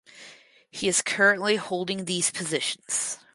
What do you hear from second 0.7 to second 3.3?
He is currently holding these positions.